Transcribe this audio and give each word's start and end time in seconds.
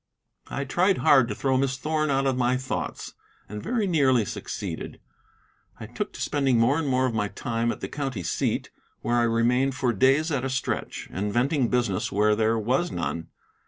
I 0.47 0.63
tried 0.65 0.97
hard 0.97 1.27
to 1.27 1.35
throw 1.35 1.57
Miss 1.57 1.77
Thorn 1.77 2.09
out 2.09 2.25
of 2.25 2.35
my 2.35 2.57
thoughts, 2.57 3.13
and 3.47 3.61
very 3.61 3.85
nearly 3.85 4.25
succeeded. 4.25 4.99
I 5.79 5.85
took 5.85 6.11
to 6.13 6.21
spending 6.21 6.57
more 6.57 6.79
and 6.79 6.87
more 6.87 7.05
of 7.05 7.13
my 7.13 7.27
time 7.27 7.71
at 7.71 7.81
the 7.81 7.87
county 7.87 8.23
seat, 8.23 8.71
where 9.01 9.17
I 9.17 9.21
remained 9.25 9.75
for 9.75 9.93
days 9.93 10.31
at 10.31 10.43
a 10.43 10.49
stretch, 10.49 11.07
inventing 11.11 11.67
business 11.67 12.11
when 12.11 12.35
there 12.35 12.57
was 12.57 12.91
none. 12.91 13.27